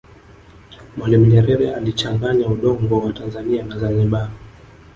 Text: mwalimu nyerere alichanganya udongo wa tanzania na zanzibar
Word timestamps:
mwalimu 0.97 1.25
nyerere 1.31 1.75
alichanganya 1.75 2.47
udongo 2.47 2.99
wa 3.05 3.13
tanzania 3.13 3.63
na 3.63 3.77
zanzibar 3.79 4.29